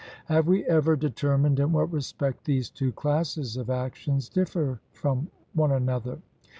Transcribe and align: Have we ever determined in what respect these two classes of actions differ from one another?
Have 0.25 0.47
we 0.47 0.65
ever 0.65 0.95
determined 0.95 1.59
in 1.59 1.73
what 1.73 1.93
respect 1.93 2.45
these 2.45 2.71
two 2.71 2.91
classes 2.91 3.55
of 3.55 3.69
actions 3.69 4.29
differ 4.29 4.81
from 4.91 5.27
one 5.53 5.71
another? 5.71 6.21